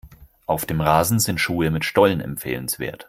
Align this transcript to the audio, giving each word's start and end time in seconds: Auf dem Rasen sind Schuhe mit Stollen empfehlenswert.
Auf 0.47 0.65
dem 0.65 0.81
Rasen 0.81 1.19
sind 1.19 1.39
Schuhe 1.39 1.69
mit 1.69 1.85
Stollen 1.85 2.21
empfehlenswert. 2.21 2.99